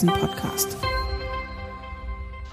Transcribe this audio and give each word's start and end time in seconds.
Devisen-Podcast. 0.00 0.78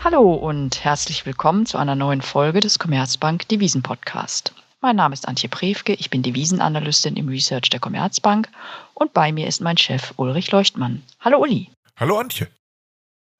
Hallo 0.04 0.34
und 0.34 0.84
herzlich 0.84 1.26
willkommen 1.26 1.66
zu 1.66 1.78
einer 1.78 1.96
neuen 1.96 2.22
Folge 2.22 2.60
des 2.60 2.78
Commerzbank 2.78 3.48
Devisen-Podcast. 3.48 4.54
Mein 4.82 4.98
Name 4.98 5.14
ist 5.14 5.30
Antje 5.30 5.48
Prewke, 5.48 5.94
ich 5.94 6.10
bin 6.10 6.24
Devisenanalystin 6.24 7.16
im 7.16 7.30
Research 7.30 7.70
der 7.70 7.80
Commerzbank 7.80 8.50
und 8.96 9.14
bei 9.14 9.32
mir 9.32 9.48
ist 9.48 9.62
mein 9.62 9.78
Chef 9.78 10.14
Ulrich 10.18 10.52
Leuchtmann. 10.52 11.04
Hallo 11.22 11.40
Uli. 11.40 11.70
Hallo 11.96 12.18
Antje. 12.18 12.50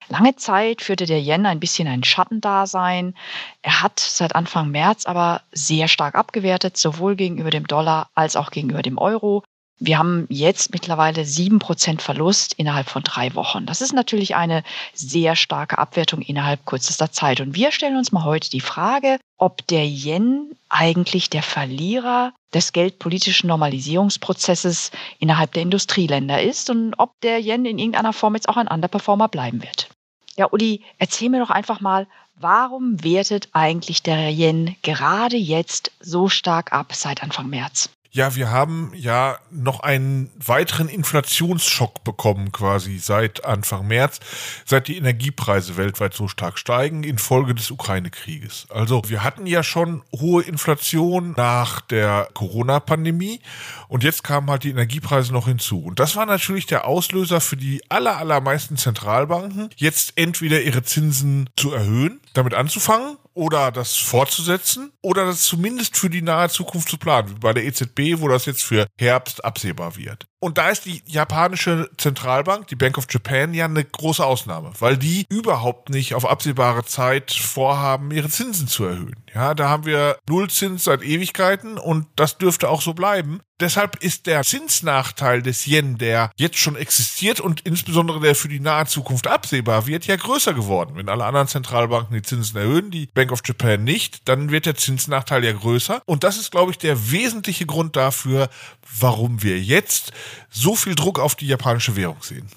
Lange 0.08 0.36
Zeit 0.36 0.80
führte 0.80 1.04
der 1.04 1.20
Yen 1.20 1.44
ein 1.44 1.60
bisschen 1.60 1.86
ein 1.86 2.02
Schattendasein. 2.02 3.14
Er 3.60 3.82
hat 3.82 4.00
seit 4.00 4.34
Anfang 4.34 4.70
März 4.70 5.04
aber 5.04 5.42
sehr 5.52 5.86
stark 5.86 6.14
abgewertet, 6.14 6.78
sowohl 6.78 7.14
gegenüber 7.14 7.50
dem 7.50 7.66
Dollar 7.66 8.08
als 8.14 8.36
auch 8.36 8.52
gegenüber 8.52 8.80
dem 8.80 8.96
Euro. 8.96 9.44
Wir 9.80 9.98
haben 9.98 10.26
jetzt 10.28 10.72
mittlerweile 10.72 11.24
sieben 11.24 11.60
Prozent 11.60 12.02
Verlust 12.02 12.52
innerhalb 12.54 12.88
von 12.88 13.04
drei 13.04 13.34
Wochen. 13.36 13.64
Das 13.64 13.80
ist 13.80 13.92
natürlich 13.92 14.34
eine 14.34 14.64
sehr 14.92 15.36
starke 15.36 15.78
Abwertung 15.78 16.20
innerhalb 16.20 16.66
kürzester 16.66 17.12
Zeit. 17.12 17.40
Und 17.40 17.54
wir 17.54 17.70
stellen 17.70 17.96
uns 17.96 18.10
mal 18.10 18.24
heute 18.24 18.50
die 18.50 18.60
Frage, 18.60 19.18
ob 19.36 19.64
der 19.68 19.86
Yen 19.86 20.56
eigentlich 20.68 21.30
der 21.30 21.44
Verlierer 21.44 22.32
des 22.52 22.72
geldpolitischen 22.72 23.48
Normalisierungsprozesses 23.48 24.90
innerhalb 25.20 25.52
der 25.52 25.62
Industrieländer 25.62 26.42
ist 26.42 26.70
und 26.70 26.94
ob 26.98 27.12
der 27.20 27.40
Yen 27.40 27.64
in 27.64 27.78
irgendeiner 27.78 28.12
Form 28.12 28.34
jetzt 28.34 28.48
auch 28.48 28.56
ein 28.56 28.68
Underperformer 28.68 29.28
bleiben 29.28 29.62
wird. 29.62 29.88
Ja, 30.36 30.48
Uli, 30.50 30.82
erzähl 30.98 31.28
mir 31.28 31.40
doch 31.40 31.50
einfach 31.50 31.80
mal, 31.80 32.08
warum 32.36 33.02
wertet 33.04 33.48
eigentlich 33.52 34.02
der 34.02 34.30
Yen 34.30 34.76
gerade 34.82 35.36
jetzt 35.36 35.92
so 36.00 36.28
stark 36.28 36.72
ab 36.72 36.94
seit 36.94 37.22
Anfang 37.22 37.48
März? 37.48 37.90
Ja, 38.10 38.34
wir 38.34 38.50
haben 38.50 38.92
ja 38.94 39.38
noch 39.50 39.80
einen 39.80 40.30
weiteren 40.38 40.88
Inflationsschock 40.88 42.04
bekommen 42.04 42.52
quasi 42.52 42.98
seit 42.98 43.44
Anfang 43.44 43.86
März, 43.86 44.20
seit 44.64 44.88
die 44.88 44.96
Energiepreise 44.96 45.76
weltweit 45.76 46.14
so 46.14 46.26
stark 46.26 46.58
steigen 46.58 47.04
infolge 47.04 47.54
des 47.54 47.70
Ukraine-Krieges. 47.70 48.68
Also 48.70 49.02
wir 49.08 49.22
hatten 49.24 49.46
ja 49.46 49.62
schon 49.62 50.02
hohe 50.18 50.42
Inflation 50.42 51.34
nach 51.36 51.82
der 51.82 52.30
Corona-Pandemie 52.32 53.40
und 53.88 54.04
jetzt 54.04 54.24
kamen 54.24 54.48
halt 54.48 54.64
die 54.64 54.70
Energiepreise 54.70 55.34
noch 55.34 55.46
hinzu. 55.46 55.82
Und 55.82 56.00
das 56.00 56.16
war 56.16 56.24
natürlich 56.24 56.64
der 56.64 56.86
Auslöser 56.86 57.42
für 57.42 57.58
die 57.58 57.82
aller, 57.90 58.16
allermeisten 58.16 58.78
Zentralbanken, 58.78 59.68
jetzt 59.76 60.14
entweder 60.16 60.62
ihre 60.62 60.82
Zinsen 60.82 61.50
zu 61.56 61.72
erhöhen, 61.72 62.20
damit 62.32 62.54
anzufangen 62.54 63.18
oder 63.38 63.70
das 63.70 63.94
fortzusetzen 63.94 64.90
oder 65.00 65.24
das 65.24 65.44
zumindest 65.44 65.96
für 65.96 66.10
die 66.10 66.22
nahe 66.22 66.48
Zukunft 66.48 66.88
zu 66.88 66.98
planen, 66.98 67.30
wie 67.30 67.38
bei 67.38 67.52
der 67.52 67.64
EZB, 67.64 68.20
wo 68.20 68.26
das 68.26 68.46
jetzt 68.46 68.64
für 68.64 68.88
Herbst 68.98 69.44
absehbar 69.44 69.96
wird. 69.96 70.26
Und 70.40 70.56
da 70.56 70.68
ist 70.70 70.84
die 70.84 71.02
japanische 71.06 71.90
Zentralbank, 71.96 72.68
die 72.68 72.76
Bank 72.76 72.96
of 72.96 73.06
Japan, 73.10 73.54
ja 73.54 73.64
eine 73.64 73.84
große 73.84 74.24
Ausnahme, 74.24 74.70
weil 74.78 74.96
die 74.96 75.26
überhaupt 75.28 75.90
nicht 75.90 76.14
auf 76.14 76.24
absehbare 76.24 76.84
Zeit 76.84 77.32
vorhaben, 77.32 78.12
ihre 78.12 78.28
Zinsen 78.28 78.68
zu 78.68 78.84
erhöhen. 78.84 79.16
Ja, 79.34 79.54
da 79.54 79.68
haben 79.68 79.84
wir 79.84 80.18
Nullzins 80.28 80.84
seit 80.84 81.02
Ewigkeiten 81.02 81.76
und 81.76 82.06
das 82.16 82.38
dürfte 82.38 82.68
auch 82.68 82.82
so 82.82 82.94
bleiben. 82.94 83.40
Deshalb 83.60 83.96
ist 83.96 84.26
der 84.26 84.44
Zinsnachteil 84.44 85.42
des 85.42 85.66
Yen, 85.66 85.98
der 85.98 86.30
jetzt 86.36 86.58
schon 86.58 86.76
existiert 86.76 87.40
und 87.40 87.62
insbesondere 87.62 88.20
der 88.20 88.36
für 88.36 88.48
die 88.48 88.60
nahe 88.60 88.86
Zukunft 88.86 89.26
absehbar 89.26 89.88
wird, 89.88 90.06
ja 90.06 90.14
größer 90.14 90.54
geworden. 90.54 90.92
Wenn 90.94 91.08
alle 91.08 91.24
anderen 91.24 91.48
Zentralbanken 91.48 92.14
die 92.14 92.22
Zinsen 92.22 92.56
erhöhen, 92.56 92.92
die 92.92 93.06
Bank 93.06 93.32
of 93.32 93.40
Japan 93.44 93.82
nicht, 93.82 94.28
dann 94.28 94.52
wird 94.52 94.66
der 94.66 94.76
Zinsnachteil 94.76 95.44
ja 95.44 95.52
größer. 95.52 96.02
Und 96.06 96.22
das 96.22 96.38
ist, 96.38 96.52
glaube 96.52 96.70
ich, 96.70 96.78
der 96.78 97.10
wesentliche 97.10 97.66
Grund 97.66 97.96
dafür, 97.96 98.48
warum 99.00 99.42
wir 99.42 99.60
jetzt 99.60 100.12
so 100.50 100.74
viel 100.74 100.94
Druck 100.94 101.18
auf 101.18 101.34
die 101.34 101.46
japanische 101.46 101.96
Währung 101.96 102.22
sehen. 102.22 102.48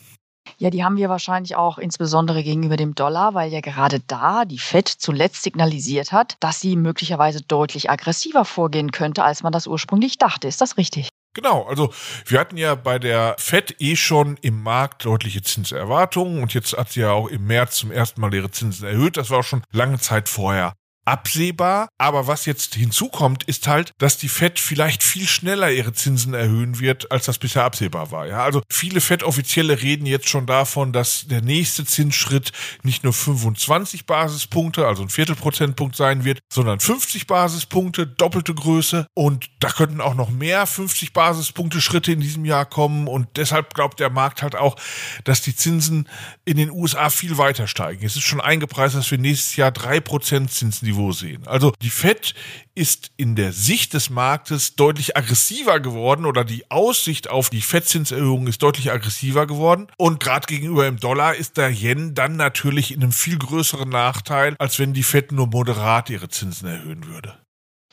Ja, 0.58 0.70
die 0.70 0.84
haben 0.84 0.98
wir 0.98 1.10
wahrscheinlich 1.10 1.56
auch 1.56 1.78
insbesondere 1.78 2.44
gegenüber 2.44 2.78
dem 2.78 2.94
Dollar, 2.94 3.34
weil 3.34 3.52
ja 3.52 3.62
gerade 3.62 4.00
da 4.00 4.46
die 4.46 4.60
Fed 4.60 4.88
zuletzt 4.88 5.44
signalisiert 5.44 6.12
hat, 6.12 6.38
dass 6.40 6.60
sie 6.60 6.76
möglicherweise 6.76 7.42
deutlich 7.42 7.90
aggressiver 7.90 8.46
vorgehen 8.46 8.92
könnte, 8.92 9.24
als 9.24 9.44
man 9.44 9.52
das 9.52 9.68
ursprünglich 9.68 10.18
dachte. 10.18 10.48
Ist 10.48 10.62
das 10.62 10.78
richtig? 10.78 11.10
Genau, 11.34 11.64
also 11.64 11.94
wir 12.26 12.40
hatten 12.40 12.58
ja 12.58 12.76
bei 12.76 13.00
der 13.00 13.36
Fed 13.40 13.76
eh 13.80 13.96
schon 13.96 14.38
im 14.42 14.62
Markt 14.62 15.06
deutliche 15.06 15.42
Zinserwartungen 15.42 16.44
und 16.44 16.54
jetzt 16.54 16.78
hat 16.78 16.92
sie 16.92 17.02
ja 17.02 17.12
auch 17.12 17.28
im 17.28 17.48
März 17.48 17.78
zum 17.78 17.92
ersten 17.92 18.20
Mal 18.20 18.34
ihre 18.34 18.52
Zinsen 18.52 18.86
erhöht. 18.86 19.16
Das 19.16 19.30
war 19.30 19.40
auch 19.40 19.44
schon 19.44 19.64
lange 19.72 19.98
Zeit 19.98 20.28
vorher 20.28 20.74
absehbar. 21.06 21.90
Aber 21.98 22.28
was 22.28 22.46
jetzt 22.46 22.76
hinzukommt, 22.76 23.44
ist 23.44 23.68
halt, 23.68 23.92
dass 23.98 24.18
die 24.18 24.30
Fed 24.30 24.60
vielleicht 24.60 25.04
viel 25.04 25.28
schneller 25.28 25.72
ihre 25.72 25.94
Zinsen 25.94 26.34
erhöhen 26.34 26.80
wird, 26.80 27.12
als 27.12 27.26
das 27.26 27.38
bisher 27.38 27.64
absehbar 27.64 28.12
war. 28.12 28.28
Ja, 28.28 28.44
also 28.44 28.62
viele 28.72 29.02
Fed-Offizielle 29.02 29.82
reden 29.82 30.06
jetzt 30.06 30.30
schon 30.30 30.46
davon, 30.46 30.94
dass 30.94 31.28
der 31.28 31.42
nächste 31.42 31.86
Zinsschritt 31.86 32.52
nicht 32.84 33.04
nur 33.04 33.14
25 33.14 34.06
Basispunkte, 34.06 34.88
also 34.88 35.04
ein 35.04 35.10
Viertelprozentpunkt 35.10 35.96
sein 35.96 36.24
wird, 36.24 36.40
sondern 36.52 36.80
50 36.80 37.28
Basispunkte, 37.28 38.08
doppelte 38.08 38.54
Größe. 38.54 39.08
Und 39.14 39.50
da 39.60 39.70
könnten 39.70 40.02
auch 40.02 40.16
noch 40.16 40.30
mehr 40.30 40.66
50 40.66 41.14
Basispunkte 41.14 41.82
Schritte 41.82 42.12
in 42.12 42.20
diesem 42.20 42.46
Jahr 42.46 42.66
kommen. 42.66 43.08
Und 43.08 43.28
deshalb 43.36 43.74
glaubt 43.74 44.00
der 44.00 44.10
Markt 44.10 44.42
halt 44.42 44.56
auch, 44.56 44.76
dass 45.24 45.42
die 45.42 45.56
Zinsen 45.56 46.08
in 46.46 46.58
den 46.58 46.72
USA 46.72 47.10
viel 47.10 47.38
weiter 47.38 47.68
steigen. 47.68 48.06
Es 48.06 48.16
ist 48.16 48.24
schon 48.24 48.42
eingepreist, 48.42 48.96
dass 48.96 49.12
wir 49.12 49.18
nächstes 49.18 49.56
Jahr 49.56 49.72
drei 49.72 50.00
Prozent 50.00 50.52
Zinsen 50.52 50.91
Niveau 50.92 51.12
sehen. 51.12 51.48
Also 51.48 51.74
die 51.82 51.90
Fed 51.90 52.34
ist 52.76 53.12
in 53.18 53.36
der 53.36 53.54
Sicht 53.54 53.94
des 53.94 54.10
Marktes 54.10 54.76
deutlich 54.76 55.18
aggressiver 55.18 55.80
geworden 55.80 56.26
oder 56.26 56.44
die 56.44 56.70
Aussicht 56.70 57.30
auf 57.30 57.50
die 57.50 57.62
Fettzinserhöhung 57.62 58.48
ist 58.48 58.62
deutlich 58.62 58.92
aggressiver 58.92 59.48
geworden. 59.48 59.88
Und 59.98 60.20
gerade 60.20 60.48
gegenüber 60.48 60.86
dem 60.86 61.00
Dollar 61.00 61.36
ist 61.36 61.58
der 61.58 61.72
Yen 61.72 62.14
dann 62.14 62.36
natürlich 62.36 62.92
in 62.92 63.02
einem 63.02 63.12
viel 63.12 63.38
größeren 63.38 63.90
Nachteil, 63.90 64.56
als 64.60 64.80
wenn 64.80 64.94
die 64.94 65.04
Fed 65.04 65.32
nur 65.32 65.48
moderat 65.48 66.10
ihre 66.10 66.30
Zinsen 66.30 66.68
erhöhen 66.68 67.06
würde. 67.08 67.38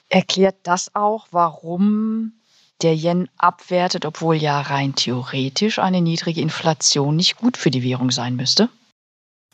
Erklärt 0.09 0.57
das 0.63 0.95
auch, 0.95 1.29
warum 1.31 2.33
der 2.83 2.95
Yen 2.95 3.29
abwertet, 3.37 4.07
obwohl 4.07 4.37
ja 4.37 4.61
rein 4.61 4.95
theoretisch 4.95 5.79
eine 5.79 6.01
niedrige 6.01 6.41
Inflation 6.41 7.17
nicht 7.17 7.37
gut 7.37 7.57
für 7.57 7.71
die 7.71 7.83
Währung 7.83 8.11
sein 8.11 8.37
müsste? 8.37 8.69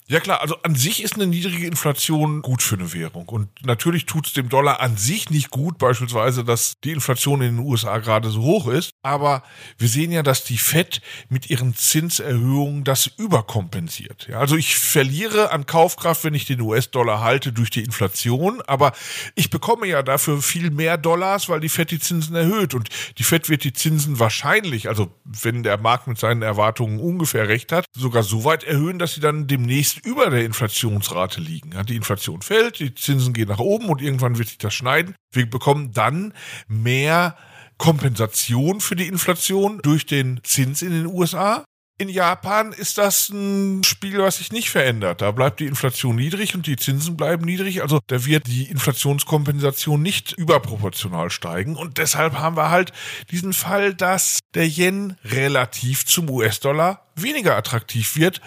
Ja 0.06 0.20
klar, 0.20 0.42
also 0.42 0.56
an 0.62 0.74
sich 0.74 1.02
ist 1.02 1.14
eine 1.14 1.26
niedrige 1.26 1.66
Inflation 1.66 2.42
gut 2.42 2.62
für 2.62 2.74
eine 2.74 2.92
Währung. 2.92 3.26
Und 3.26 3.48
natürlich 3.64 4.04
tut 4.04 4.26
es 4.26 4.34
dem 4.34 4.50
Dollar 4.50 4.80
an 4.80 4.98
sich 4.98 5.30
nicht 5.30 5.48
gut, 5.48 5.78
beispielsweise, 5.78 6.44
dass 6.44 6.74
die 6.84 6.90
Inflation 6.90 7.40
in 7.40 7.56
den 7.56 7.66
USA 7.66 7.96
gerade 7.98 8.28
so 8.28 8.42
hoch 8.42 8.68
ist. 8.68 8.90
Aber 9.02 9.42
wir 9.78 9.88
sehen 9.88 10.12
ja, 10.12 10.22
dass 10.22 10.44
die 10.44 10.58
Fed 10.58 11.00
mit 11.30 11.48
ihren 11.48 11.74
Zinserhöhungen 11.74 12.84
das 12.84 13.06
überkompensiert. 13.06 14.28
Ja, 14.28 14.40
also 14.40 14.56
ich 14.56 14.76
verliere 14.76 15.50
an 15.52 15.64
Kaufkraft, 15.64 16.22
wenn 16.24 16.34
ich 16.34 16.44
den 16.44 16.60
US-Dollar 16.60 17.22
halte 17.22 17.52
durch 17.52 17.70
die 17.70 17.82
Inflation. 17.82 18.60
Aber 18.66 18.92
ich 19.34 19.48
bekomme 19.48 19.86
ja 19.86 20.02
dafür 20.02 20.42
viel 20.42 20.70
mehr 20.70 20.98
Dollars, 20.98 21.48
weil 21.48 21.60
die 21.60 21.70
Fed 21.70 21.90
die 21.90 21.98
Zinsen 21.98 22.36
erhöht. 22.36 22.74
Und 22.74 22.90
die 23.16 23.24
Fed 23.24 23.48
wird 23.48 23.64
die 23.64 23.72
Zinsen 23.72 24.18
wahrscheinlich, 24.18 24.86
also 24.86 25.10
wenn 25.24 25.62
der 25.62 25.78
Markt 25.78 26.08
mit 26.08 26.18
seinen 26.18 26.42
Erwartungen 26.42 27.00
ungefähr 27.00 27.48
recht 27.48 27.72
hat, 27.72 27.86
sogar 27.96 28.22
so 28.22 28.44
weit 28.44 28.64
erhöhen, 28.64 28.98
dass 28.98 29.14
sie 29.14 29.20
dann 29.20 29.46
demnächst 29.46 29.93
demnächst 29.94 30.06
über 30.06 30.30
der 30.30 30.44
Inflationsrate 30.44 31.40
liegen. 31.40 31.74
Die 31.86 31.96
Inflation 31.96 32.42
fällt, 32.42 32.78
die 32.78 32.94
Zinsen 32.94 33.32
gehen 33.32 33.48
nach 33.48 33.58
oben 33.58 33.88
und 33.88 34.02
irgendwann 34.02 34.38
wird 34.38 34.48
sich 34.48 34.58
das 34.58 34.74
schneiden. 34.74 35.14
Wir 35.32 35.48
bekommen 35.48 35.92
dann 35.92 36.32
mehr 36.68 37.36
Kompensation 37.78 38.80
für 38.80 38.96
die 38.96 39.08
Inflation 39.08 39.80
durch 39.82 40.06
den 40.06 40.40
Zins 40.44 40.82
in 40.82 40.90
den 40.90 41.06
USA. 41.06 41.64
In 41.96 42.08
Japan 42.08 42.72
ist 42.72 42.98
das 42.98 43.28
ein 43.28 43.84
Spiel, 43.84 44.18
was 44.18 44.38
sich 44.38 44.50
nicht 44.50 44.68
verändert. 44.68 45.22
Da 45.22 45.30
bleibt 45.30 45.60
die 45.60 45.66
Inflation 45.66 46.16
niedrig 46.16 46.56
und 46.56 46.66
die 46.66 46.74
Zinsen 46.74 47.16
bleiben 47.16 47.44
niedrig. 47.44 47.82
Also 47.82 48.00
da 48.08 48.24
wird 48.24 48.48
die 48.48 48.64
Inflationskompensation 48.64 50.02
nicht 50.02 50.32
überproportional 50.32 51.30
steigen. 51.30 51.76
Und 51.76 51.98
deshalb 51.98 52.34
haben 52.34 52.56
wir 52.56 52.70
halt 52.70 52.92
diesen 53.30 53.52
Fall, 53.52 53.94
dass 53.94 54.40
der 54.54 54.66
Yen 54.66 55.16
relativ 55.24 56.04
zum 56.04 56.28
US-Dollar 56.30 57.03
weniger 57.16 57.56
attraktiv 57.56 58.16
wird 58.16 58.40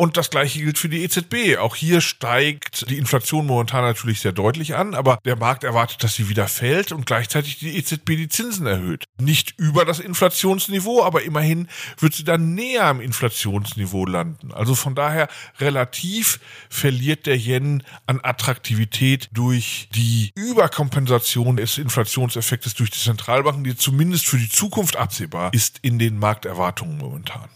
und 0.00 0.16
das 0.16 0.30
gleiche 0.30 0.60
gilt 0.60 0.78
für 0.78 0.88
die 0.88 1.02
EZB. 1.02 1.58
Auch 1.58 1.76
hier 1.76 2.00
steigt 2.00 2.88
die 2.88 2.96
Inflation 2.96 3.46
momentan 3.46 3.84
natürlich 3.84 4.20
sehr 4.20 4.32
deutlich 4.32 4.74
an, 4.74 4.94
aber 4.94 5.18
der 5.26 5.36
Markt 5.36 5.62
erwartet, 5.62 6.02
dass 6.02 6.14
sie 6.14 6.30
wieder 6.30 6.48
fällt 6.48 6.90
und 6.90 7.04
gleichzeitig 7.04 7.58
die 7.58 7.76
EZB 7.76 8.06
die 8.16 8.28
Zinsen 8.30 8.66
erhöht. 8.66 9.04
Nicht 9.20 9.58
über 9.58 9.84
das 9.84 10.00
Inflationsniveau, 10.00 11.04
aber 11.04 11.22
immerhin 11.22 11.68
wird 11.98 12.14
sie 12.14 12.24
dann 12.24 12.54
näher 12.54 12.86
am 12.86 13.02
Inflationsniveau 13.02 14.06
landen. 14.06 14.54
Also 14.54 14.74
von 14.74 14.94
daher 14.94 15.28
relativ 15.58 16.40
verliert 16.70 17.26
der 17.26 17.36
Yen 17.36 17.82
an 18.06 18.20
Attraktivität 18.22 19.28
durch 19.32 19.90
die 19.94 20.32
Überkompensation 20.34 21.58
des 21.58 21.76
Inflationseffektes 21.76 22.72
durch 22.72 22.90
die 22.90 23.00
Zentralbanken, 23.00 23.64
die 23.64 23.76
zumindest 23.76 24.26
für 24.26 24.38
die 24.38 24.48
Zukunft 24.48 24.96
absehbar 24.96 25.52
ist 25.52 25.78
in 25.82 25.98
den 25.98 26.18
Markterwartungen 26.18 26.96
momentan. 26.96 27.50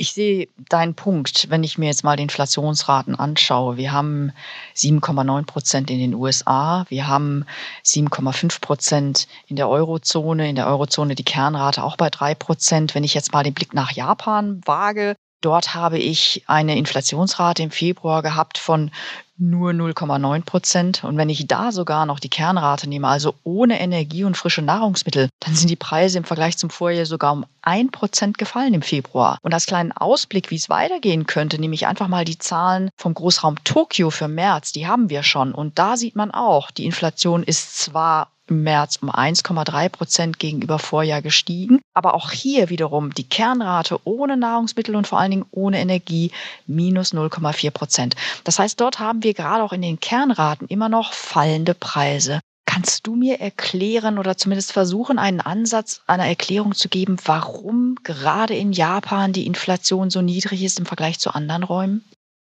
Ich 0.00 0.14
sehe 0.14 0.48
deinen 0.70 0.94
Punkt, 0.94 1.50
wenn 1.50 1.62
ich 1.62 1.76
mir 1.76 1.84
jetzt 1.84 2.04
mal 2.04 2.16
die 2.16 2.22
Inflationsraten 2.22 3.16
anschaue. 3.16 3.76
Wir 3.76 3.92
haben 3.92 4.32
7,9 4.74 5.44
Prozent 5.44 5.90
in 5.90 5.98
den 5.98 6.14
USA, 6.14 6.86
wir 6.88 7.06
haben 7.06 7.44
7,5 7.84 8.62
Prozent 8.62 9.28
in 9.46 9.56
der 9.56 9.68
Eurozone, 9.68 10.48
in 10.48 10.56
der 10.56 10.68
Eurozone 10.68 11.16
die 11.16 11.22
Kernrate 11.22 11.84
auch 11.84 11.98
bei 11.98 12.08
3 12.08 12.34
Prozent. 12.34 12.94
Wenn 12.94 13.04
ich 13.04 13.12
jetzt 13.12 13.34
mal 13.34 13.44
den 13.44 13.52
Blick 13.52 13.74
nach 13.74 13.92
Japan 13.92 14.62
wage, 14.64 15.16
Dort 15.42 15.74
habe 15.74 15.98
ich 15.98 16.44
eine 16.48 16.76
Inflationsrate 16.76 17.62
im 17.62 17.70
Februar 17.70 18.20
gehabt 18.20 18.58
von 18.58 18.90
nur 19.40 19.72
0,9 19.72 20.44
Prozent. 20.44 21.04
Und 21.04 21.16
wenn 21.16 21.28
ich 21.28 21.46
da 21.46 21.72
sogar 21.72 22.06
noch 22.06 22.20
die 22.20 22.28
Kernrate 22.28 22.88
nehme, 22.88 23.08
also 23.08 23.34
ohne 23.42 23.80
Energie 23.80 24.24
und 24.24 24.36
frische 24.36 24.62
Nahrungsmittel, 24.62 25.28
dann 25.40 25.54
sind 25.54 25.70
die 25.70 25.76
Preise 25.76 26.18
im 26.18 26.24
Vergleich 26.24 26.58
zum 26.58 26.70
Vorjahr 26.70 27.06
sogar 27.06 27.32
um 27.32 27.46
ein 27.62 27.90
Prozent 27.90 28.38
gefallen 28.38 28.74
im 28.74 28.82
Februar. 28.82 29.38
Und 29.42 29.54
als 29.54 29.66
kleinen 29.66 29.92
Ausblick, 29.92 30.50
wie 30.50 30.56
es 30.56 30.68
weitergehen 30.68 31.26
könnte, 31.26 31.58
nehme 31.58 31.74
ich 31.74 31.86
einfach 31.86 32.08
mal 32.08 32.24
die 32.24 32.38
Zahlen 32.38 32.90
vom 32.96 33.14
Großraum 33.14 33.56
Tokio 33.64 34.10
für 34.10 34.28
März. 34.28 34.72
Die 34.72 34.86
haben 34.86 35.10
wir 35.10 35.22
schon. 35.22 35.52
Und 35.52 35.78
da 35.78 35.96
sieht 35.96 36.16
man 36.16 36.30
auch, 36.30 36.70
die 36.70 36.84
Inflation 36.84 37.42
ist 37.42 37.78
zwar 37.78 38.28
im 38.50 38.62
März 38.62 38.98
um 39.00 39.10
1,3 39.10 39.88
Prozent 39.88 40.38
gegenüber 40.38 40.78
Vorjahr 40.78 41.22
gestiegen. 41.22 41.80
Aber 41.94 42.14
auch 42.14 42.30
hier 42.30 42.68
wiederum 42.68 43.14
die 43.14 43.28
Kernrate 43.28 44.00
ohne 44.04 44.36
Nahrungsmittel 44.36 44.96
und 44.96 45.06
vor 45.06 45.18
allen 45.18 45.30
Dingen 45.30 45.46
ohne 45.50 45.80
Energie 45.80 46.32
minus 46.66 47.14
0,4 47.14 47.70
Prozent. 47.70 48.16
Das 48.44 48.58
heißt, 48.58 48.80
dort 48.80 48.98
haben 48.98 49.22
wir 49.22 49.34
gerade 49.34 49.62
auch 49.62 49.72
in 49.72 49.82
den 49.82 50.00
Kernraten 50.00 50.66
immer 50.68 50.88
noch 50.88 51.12
fallende 51.12 51.74
Preise. 51.74 52.40
Kannst 52.66 53.06
du 53.06 53.16
mir 53.16 53.40
erklären 53.40 54.18
oder 54.18 54.36
zumindest 54.36 54.72
versuchen, 54.72 55.18
einen 55.18 55.40
Ansatz 55.40 56.02
einer 56.06 56.26
Erklärung 56.26 56.74
zu 56.74 56.88
geben, 56.88 57.16
warum 57.24 57.96
gerade 58.04 58.54
in 58.54 58.72
Japan 58.72 59.32
die 59.32 59.46
Inflation 59.46 60.08
so 60.10 60.22
niedrig 60.22 60.62
ist 60.62 60.78
im 60.78 60.86
Vergleich 60.86 61.18
zu 61.18 61.34
anderen 61.34 61.64
Räumen? 61.64 62.04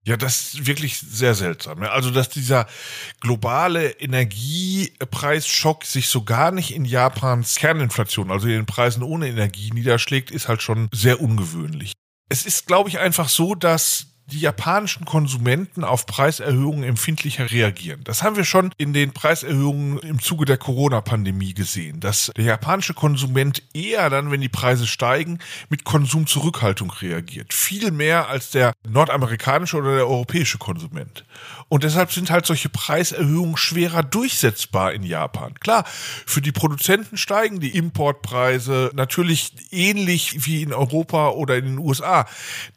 Ja, 0.06 0.18
das 0.18 0.54
ist 0.54 0.68
wirklich 0.68 1.00
sehr 1.00 1.34
seltsam. 1.34 1.82
Also, 1.82 2.12
dass 2.12 2.30
dieser 2.30 2.68
globale 3.22 3.90
Energiepreisschock 3.90 5.84
sich 5.84 6.10
so 6.10 6.24
gar 6.24 6.52
nicht 6.52 6.76
in 6.76 6.86
Japans 6.86 7.56
Kerninflation, 7.56 8.30
also 8.30 8.46
in 8.46 8.54
den 8.54 8.66
Preisen 8.68 9.02
ohne 9.02 9.28
Energie 9.28 9.72
niederschlägt, 9.72 10.30
ist 10.30 10.48
halt 10.48 10.62
schon 10.62 10.90
sehr 10.94 11.22
ungewöhnlich. 11.22 11.94
Es 12.30 12.46
ist, 12.46 12.68
glaube 12.68 12.90
ich, 12.90 13.00
einfach 13.00 13.30
so, 13.30 13.56
dass 13.56 14.15
die 14.28 14.40
japanischen 14.40 15.06
Konsumenten 15.06 15.84
auf 15.84 16.06
Preiserhöhungen 16.06 16.84
empfindlicher 16.84 17.52
reagieren. 17.52 18.02
Das 18.04 18.24
haben 18.24 18.36
wir 18.36 18.44
schon 18.44 18.72
in 18.78 18.94
den 18.94 19.12
Preiserhöhungen 19.12 20.00
im 20.00 20.20
Zuge 20.20 20.46
der 20.46 20.58
Corona-Pandemie 20.58 21.54
gesehen, 21.54 22.00
dass 22.00 22.32
der 22.36 22.46
japanische 22.46 22.96
Konsument 22.96 23.62
eher 23.74 24.10
dann, 24.10 24.32
wenn 24.32 24.42
die 24.42 24.50
Preise 24.50 24.88
steigen, 24.88 25.40
mit 25.70 25.84
Konsumzurückhaltung 25.84 26.92
reagiert. 26.92 27.54
Viel 27.54 27.92
mehr 27.92 28.28
als 28.28 28.50
der 28.50 28.74
nordamerikanische 28.88 29.78
oder 29.78 29.96
der 29.96 30.08
europäische 30.08 30.58
Konsument. 30.58 31.24
Und 31.68 31.84
deshalb 31.84 32.12
sind 32.12 32.30
halt 32.30 32.46
solche 32.46 32.70
Preiserhöhungen 32.70 33.58
schwerer 33.58 34.04
durchsetzbar 34.04 34.94
in 34.94 35.04
Japan. 35.04 35.56
Klar, 35.60 35.84
für 35.88 36.42
die 36.42 36.52
Produzenten 36.52 37.18
steigen 37.18 37.60
die 37.60 37.76
Importpreise 37.76 38.92
natürlich 38.94 39.52
ähnlich 39.72 40.46
wie 40.46 40.62
in 40.62 40.74
Europa 40.74 41.30
oder 41.30 41.58
in 41.58 41.66
den 41.66 41.78
USA. 41.80 42.28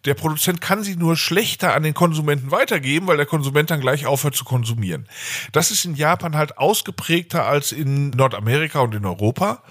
Der 0.05 0.15
Produzent 0.15 0.61
kann 0.61 0.83
sie 0.83 0.97
nur 0.97 1.17
schlechter 1.39 1.75
an 1.75 1.85
den 1.85 1.95
Konsumenten 1.95 2.51
weitergeben, 2.51 3.07
weil 3.07 3.17
der 3.17 3.27
Konsument 3.27 3.71
dann 3.71 3.81
gleich 3.81 4.07
aufhört 4.07 4.35
zu 4.35 4.45
konsumieren. 4.45 5.09
Das 5.53 5.71
ist 5.71 5.85
in 5.85 5.95
Japan 5.95 6.37
halt 6.37 6.59
ausgeprägter 6.59 7.47
als 7.47 7.71
in 7.71 8.11
Nordamerika 8.11 8.81
und 8.81 8.95
in 8.95 9.07
Europa. 9.07 9.63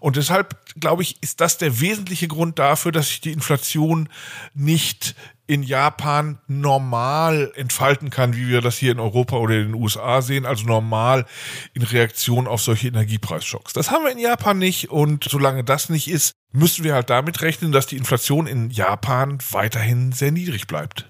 Und 0.00 0.16
deshalb, 0.16 0.56
glaube 0.80 1.02
ich, 1.02 1.22
ist 1.22 1.42
das 1.42 1.58
der 1.58 1.78
wesentliche 1.80 2.26
Grund 2.26 2.58
dafür, 2.58 2.90
dass 2.90 3.08
sich 3.08 3.20
die 3.20 3.32
Inflation 3.32 4.08
nicht 4.54 5.14
in 5.46 5.62
Japan 5.62 6.38
normal 6.46 7.52
entfalten 7.54 8.08
kann, 8.08 8.34
wie 8.34 8.48
wir 8.48 8.62
das 8.62 8.78
hier 8.78 8.92
in 8.92 9.00
Europa 9.00 9.36
oder 9.36 9.56
in 9.56 9.72
den 9.72 9.74
USA 9.74 10.22
sehen, 10.22 10.46
also 10.46 10.64
normal 10.64 11.26
in 11.74 11.82
Reaktion 11.82 12.46
auf 12.46 12.62
solche 12.62 12.88
Energiepreisschocks. 12.88 13.74
Das 13.74 13.90
haben 13.90 14.04
wir 14.04 14.12
in 14.12 14.18
Japan 14.18 14.58
nicht 14.58 14.90
und 14.90 15.24
solange 15.24 15.64
das 15.64 15.90
nicht 15.90 16.08
ist, 16.08 16.32
müssen 16.52 16.84
wir 16.84 16.94
halt 16.94 17.10
damit 17.10 17.42
rechnen, 17.42 17.72
dass 17.72 17.86
die 17.86 17.96
Inflation 17.96 18.46
in 18.46 18.70
Japan 18.70 19.38
weiterhin 19.50 20.12
sehr 20.12 20.30
niedrig 20.30 20.66
bleibt. 20.66 21.09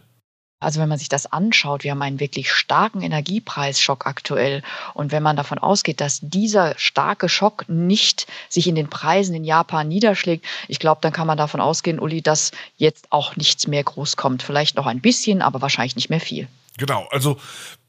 Also 0.60 0.78
wenn 0.78 0.90
man 0.90 0.98
sich 0.98 1.08
das 1.08 1.24
anschaut, 1.32 1.84
wir 1.84 1.90
haben 1.90 2.02
einen 2.02 2.20
wirklich 2.20 2.52
starken 2.52 3.00
Energiepreisschock 3.00 4.06
aktuell. 4.06 4.62
Und 4.92 5.10
wenn 5.10 5.22
man 5.22 5.36
davon 5.36 5.58
ausgeht, 5.58 6.02
dass 6.02 6.20
dieser 6.22 6.74
starke 6.76 7.30
Schock 7.30 7.64
nicht 7.68 8.26
sich 8.50 8.66
in 8.66 8.74
den 8.74 8.90
Preisen 8.90 9.34
in 9.34 9.44
Japan 9.44 9.88
niederschlägt, 9.88 10.44
ich 10.68 10.78
glaube, 10.78 11.00
dann 11.00 11.14
kann 11.14 11.26
man 11.26 11.38
davon 11.38 11.62
ausgehen, 11.62 11.98
Uli, 11.98 12.20
dass 12.20 12.52
jetzt 12.76 13.10
auch 13.10 13.36
nichts 13.36 13.66
mehr 13.66 13.82
groß 13.82 14.16
kommt. 14.16 14.42
Vielleicht 14.42 14.76
noch 14.76 14.86
ein 14.86 15.00
bisschen, 15.00 15.40
aber 15.40 15.62
wahrscheinlich 15.62 15.96
nicht 15.96 16.10
mehr 16.10 16.20
viel. 16.20 16.46
Genau, 16.76 17.08
also 17.10 17.38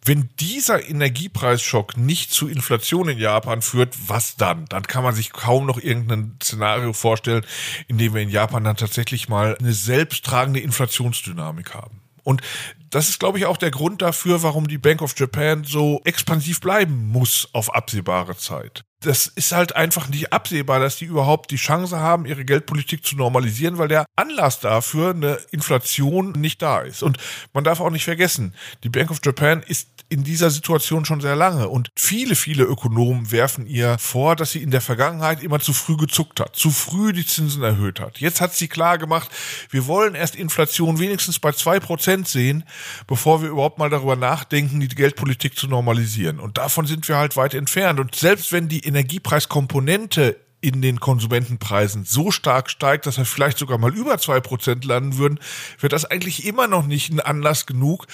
wenn 0.03 0.29
dieser 0.39 0.89
Energiepreisschock 0.89 1.97
nicht 1.97 2.33
zu 2.33 2.47
Inflation 2.47 3.09
in 3.09 3.17
Japan 3.17 3.61
führt, 3.61 3.95
was 4.07 4.35
dann? 4.35 4.65
Dann 4.65 4.83
kann 4.83 5.03
man 5.03 5.13
sich 5.13 5.31
kaum 5.31 5.65
noch 5.65 5.77
irgendein 5.77 6.37
Szenario 6.41 6.93
vorstellen, 6.93 7.45
in 7.87 7.97
dem 7.97 8.13
wir 8.13 8.21
in 8.21 8.29
Japan 8.29 8.63
dann 8.63 8.77
tatsächlich 8.77 9.29
mal 9.29 9.57
eine 9.59 9.73
selbsttragende 9.73 10.61
Inflationsdynamik 10.61 11.73
haben. 11.73 12.01
Und 12.23 12.41
das 12.89 13.09
ist, 13.09 13.19
glaube 13.19 13.37
ich, 13.37 13.45
auch 13.45 13.57
der 13.57 13.71
Grund 13.71 14.01
dafür, 14.01 14.43
warum 14.43 14.67
die 14.67 14.77
Bank 14.77 15.01
of 15.01 15.17
Japan 15.17 15.63
so 15.63 16.01
expansiv 16.05 16.59
bleiben 16.59 17.07
muss 17.07 17.49
auf 17.53 17.73
absehbare 17.73 18.37
Zeit 18.37 18.83
das 19.01 19.25
ist 19.25 19.51
halt 19.51 19.75
einfach 19.75 20.07
nicht 20.09 20.31
absehbar, 20.31 20.79
dass 20.79 20.97
die 20.97 21.05
überhaupt 21.05 21.49
die 21.51 21.55
Chance 21.55 21.99
haben, 21.99 22.25
ihre 22.25 22.45
Geldpolitik 22.45 23.03
zu 23.03 23.15
normalisieren, 23.15 23.77
weil 23.77 23.87
der 23.87 24.05
Anlass 24.15 24.59
dafür, 24.59 25.09
eine 25.09 25.39
Inflation, 25.51 26.33
nicht 26.33 26.61
da 26.61 26.81
ist. 26.81 27.01
Und 27.01 27.17
man 27.51 27.63
darf 27.63 27.79
auch 27.79 27.89
nicht 27.89 28.05
vergessen, 28.05 28.55
die 28.83 28.89
Bank 28.89 29.09
of 29.09 29.19
Japan 29.23 29.63
ist 29.63 29.89
in 30.11 30.25
dieser 30.25 30.49
Situation 30.49 31.05
schon 31.05 31.21
sehr 31.21 31.37
lange 31.37 31.69
und 31.69 31.89
viele, 31.97 32.35
viele 32.35 32.65
Ökonomen 32.65 33.31
werfen 33.31 33.65
ihr 33.65 33.97
vor, 33.97 34.35
dass 34.35 34.51
sie 34.51 34.61
in 34.61 34.69
der 34.69 34.81
Vergangenheit 34.81 35.41
immer 35.41 35.61
zu 35.61 35.71
früh 35.71 35.95
gezuckt 35.95 36.41
hat, 36.41 36.53
zu 36.53 36.69
früh 36.69 37.13
die 37.13 37.25
Zinsen 37.25 37.63
erhöht 37.63 38.01
hat. 38.01 38.19
Jetzt 38.19 38.41
hat 38.41 38.53
sie 38.53 38.67
klar 38.67 38.97
gemacht, 38.97 39.29
wir 39.69 39.87
wollen 39.87 40.13
erst 40.13 40.35
Inflation 40.35 40.99
wenigstens 40.99 41.39
bei 41.39 41.53
zwei 41.53 41.79
Prozent 41.79 42.27
sehen, 42.27 42.65
bevor 43.07 43.41
wir 43.41 43.49
überhaupt 43.49 43.79
mal 43.79 43.89
darüber 43.89 44.17
nachdenken, 44.17 44.81
die 44.81 44.89
Geldpolitik 44.89 45.57
zu 45.57 45.69
normalisieren. 45.69 46.41
Und 46.41 46.57
davon 46.57 46.85
sind 46.85 47.07
wir 47.07 47.15
halt 47.15 47.37
weit 47.37 47.53
entfernt. 47.53 48.01
Und 48.01 48.13
selbst 48.13 48.51
wenn 48.51 48.67
die 48.67 48.81
Energiepreiskomponente 48.81 50.35
in 50.61 50.81
den 50.81 50.99
Konsumentenpreisen 50.99 52.05
so 52.05 52.31
stark 52.31 52.69
steigt, 52.69 53.05
dass 53.05 53.17
wir 53.17 53.25
vielleicht 53.25 53.57
sogar 53.57 53.77
mal 53.77 53.93
über 53.93 54.17
zwei 54.19 54.39
Prozent 54.39 54.85
landen 54.85 55.17
würden, 55.17 55.39
wird 55.79 55.93
das 55.93 56.05
eigentlich 56.05 56.45
immer 56.45 56.67
noch 56.67 56.85
nicht 56.85 57.11
ein 57.11 57.19
Anlass 57.19 57.65
genug, 57.65 58.07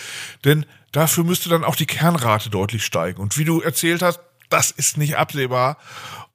denn 0.45 0.65
dafür 0.91 1.23
müsste 1.23 1.49
dann 1.49 1.63
auch 1.63 1.75
die 1.75 1.85
Kernrate 1.85 2.49
deutlich 2.49 2.85
steigen. 2.85 3.21
Und 3.21 3.37
wie 3.37 3.45
du 3.45 3.61
erzählt 3.61 4.01
hast, 4.01 4.21
das 4.49 4.71
ist 4.71 4.97
nicht 4.97 5.17
absehbar. 5.17 5.77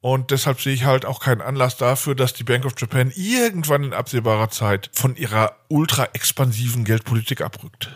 Und 0.00 0.30
deshalb 0.32 0.60
sehe 0.60 0.74
ich 0.74 0.84
halt 0.84 1.06
auch 1.06 1.20
keinen 1.20 1.40
Anlass 1.40 1.76
dafür, 1.76 2.14
dass 2.14 2.34
die 2.34 2.44
Bank 2.44 2.66
of 2.66 2.74
Japan 2.76 3.12
irgendwann 3.14 3.84
in 3.84 3.94
absehbarer 3.94 4.50
Zeit 4.50 4.90
von 4.92 5.16
ihrer 5.16 5.56
ultra 5.68 6.08
expansiven 6.12 6.84
Geldpolitik 6.84 7.40
abrückt. 7.40 7.90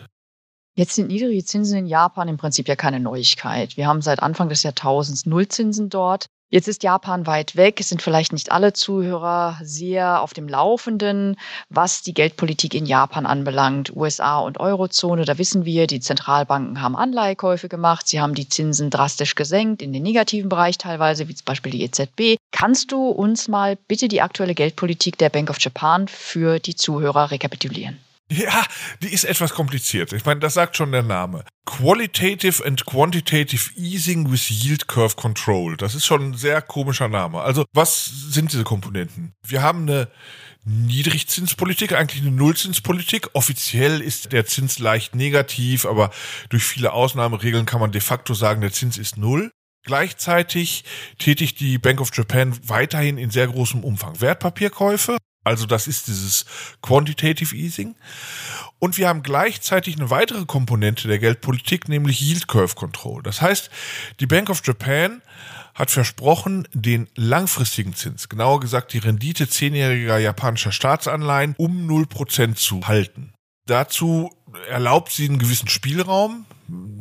Jetzt 0.75 0.95
sind 0.95 1.07
niedrige 1.07 1.43
Zinsen 1.43 1.79
in 1.79 1.85
Japan 1.87 2.27
im 2.27 2.37
Prinzip 2.37 2.67
ja 2.67 2.75
keine 2.75 2.99
Neuigkeit. 2.99 3.77
Wir 3.77 3.87
haben 3.87 4.01
seit 4.01 4.21
Anfang 4.21 4.47
des 4.47 4.63
Jahrtausends 4.63 5.25
Nullzinsen 5.25 5.89
dort. 5.89 6.27
Jetzt 6.49 6.69
ist 6.69 6.81
Japan 6.83 7.27
weit 7.27 7.57
weg. 7.57 7.81
Es 7.81 7.89
sind 7.89 8.01
vielleicht 8.01 8.31
nicht 8.31 8.53
alle 8.53 8.71
Zuhörer 8.71 9.59
sehr 9.61 10.21
auf 10.21 10.33
dem 10.33 10.47
Laufenden, 10.47 11.35
was 11.67 12.03
die 12.03 12.13
Geldpolitik 12.13 12.73
in 12.73 12.85
Japan 12.85 13.25
anbelangt. 13.25 13.93
USA 13.93 14.39
und 14.39 14.57
Eurozone, 14.57 15.25
da 15.25 15.37
wissen 15.37 15.65
wir, 15.65 15.87
die 15.87 15.99
Zentralbanken 15.99 16.81
haben 16.81 16.95
Anleihekäufe 16.95 17.67
gemacht. 17.67 18.07
Sie 18.07 18.21
haben 18.21 18.33
die 18.33 18.47
Zinsen 18.47 18.89
drastisch 18.89 19.35
gesenkt, 19.35 19.81
in 19.81 19.91
den 19.91 20.03
negativen 20.03 20.47
Bereich 20.47 20.77
teilweise, 20.77 21.27
wie 21.27 21.35
zum 21.35 21.43
Beispiel 21.43 21.73
die 21.73 21.83
EZB. 21.83 22.37
Kannst 22.51 22.93
du 22.93 23.09
uns 23.09 23.49
mal 23.49 23.75
bitte 23.75 24.07
die 24.07 24.21
aktuelle 24.21 24.55
Geldpolitik 24.55 25.17
der 25.17 25.29
Bank 25.29 25.49
of 25.49 25.59
Japan 25.59 26.07
für 26.07 26.59
die 26.59 26.75
Zuhörer 26.75 27.29
rekapitulieren? 27.29 27.99
Ja, 28.29 28.65
die 29.01 29.13
ist 29.13 29.23
etwas 29.23 29.53
kompliziert. 29.53 30.11
Ich 30.11 30.25
meine, 30.25 30.41
das 30.41 30.55
sagt 30.55 30.75
schon 30.75 30.91
der 30.91 31.03
Name. 31.03 31.45
Qualitative 31.65 32.65
and 32.65 32.85
Quantitative 32.85 33.71
Easing 33.77 34.29
with 34.31 34.49
Yield 34.49 34.87
Curve 34.87 35.15
Control. 35.15 35.77
Das 35.77 35.95
ist 35.95 36.05
schon 36.05 36.31
ein 36.31 36.33
sehr 36.33 36.61
komischer 36.61 37.07
Name. 37.07 37.41
Also, 37.41 37.65
was 37.73 38.05
sind 38.05 38.51
diese 38.51 38.65
Komponenten? 38.65 39.33
Wir 39.45 39.61
haben 39.61 39.83
eine 39.83 40.09
Niedrigzinspolitik, 40.65 41.93
eigentlich 41.93 42.21
eine 42.21 42.31
Nullzinspolitik. 42.31 43.29
Offiziell 43.33 44.01
ist 44.01 44.33
der 44.33 44.45
Zins 44.45 44.79
leicht 44.79 45.15
negativ, 45.15 45.85
aber 45.85 46.11
durch 46.49 46.63
viele 46.63 46.91
Ausnahmeregeln 46.91 47.65
kann 47.65 47.79
man 47.79 47.93
de 47.93 48.01
facto 48.01 48.33
sagen, 48.33 48.59
der 48.59 48.73
Zins 48.73 48.97
ist 48.97 49.15
null. 49.15 49.51
Gleichzeitig 49.85 50.83
tätigt 51.17 51.61
die 51.61 51.77
Bank 51.77 52.01
of 52.01 52.09
Japan 52.13 52.59
weiterhin 52.67 53.17
in 53.17 53.31
sehr 53.31 53.47
großem 53.47 53.85
Umfang 53.85 54.19
Wertpapierkäufe. 54.19 55.17
Also 55.47 55.65
das 55.65 55.87
ist 55.87 56.07
dieses 56.07 56.45
Quantitative 56.81 57.55
Easing. 57.55 57.95
Und 58.79 58.97
wir 58.97 59.07
haben 59.07 59.23
gleichzeitig 59.23 59.95
eine 59.95 60.09
weitere 60.09 60.45
Komponente 60.45 61.07
der 61.07 61.19
Geldpolitik, 61.19 61.87
nämlich 61.87 62.21
Yield 62.21 62.47
Curve 62.47 62.75
Control. 62.75 63.23
Das 63.23 63.41
heißt, 63.41 63.69
die 64.19 64.27
Bank 64.27 64.49
of 64.49 64.61
Japan 64.65 65.21
hat 65.73 65.89
versprochen, 65.89 66.67
den 66.73 67.07
langfristigen 67.15 67.95
Zins, 67.95 68.27
genauer 68.29 68.59
gesagt 68.59 68.91
die 68.91 68.97
Rendite 68.97 69.47
zehnjähriger 69.47 70.17
japanischer 70.17 70.71
Staatsanleihen, 70.71 71.55
um 71.57 71.87
0% 71.89 72.55
zu 72.55 72.87
halten. 72.87 73.33
Dazu 73.67 74.31
erlaubt 74.69 75.11
sie 75.11 75.29
einen 75.29 75.39
gewissen 75.39 75.69
Spielraum, 75.69 76.45